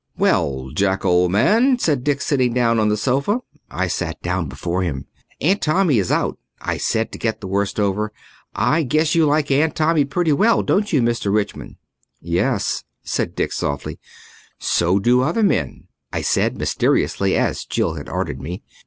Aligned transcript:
"Well, 0.17 0.71
Jack, 0.73 1.05
old 1.05 1.31
man," 1.31 1.77
said 1.77 2.03
Dick, 2.03 2.21
sitting 2.21 2.53
down 2.55 2.79
on 2.79 2.89
the 2.89 2.97
sofa. 2.97 3.41
I 3.69 3.85
sat 3.85 4.19
down 4.23 4.47
before 4.47 4.81
him. 4.81 5.05
"Aunt 5.39 5.61
Tommy 5.61 5.99
is 5.99 6.11
out," 6.11 6.39
I 6.59 6.77
said, 6.77 7.11
to 7.11 7.19
get 7.19 7.39
the 7.39 7.45
worst 7.47 7.79
over. 7.79 8.11
"I 8.55 8.81
guess 8.81 9.13
you 9.13 9.27
like 9.27 9.51
Aunt 9.51 9.75
Tommy 9.75 10.03
pretty 10.05 10.33
well, 10.33 10.63
don't 10.63 10.91
you, 10.91 11.03
Mr. 11.03 11.31
Richmond?" 11.31 11.75
"Yes," 12.19 12.83
said 13.03 13.35
Dick 13.35 13.51
softly. 13.53 13.99
"So 14.57 14.97
do 14.97 15.21
other 15.21 15.43
men," 15.43 15.83
I 16.11 16.23
said 16.23 16.57
mysterious, 16.57 17.21
as 17.21 17.63
Jill 17.65 17.93
had 17.93 18.09
ordered 18.09 18.41
me. 18.41 18.63